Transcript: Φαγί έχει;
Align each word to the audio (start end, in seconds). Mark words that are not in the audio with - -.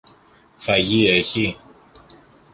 Φαγί 0.57 1.07
έχει; 1.09 1.57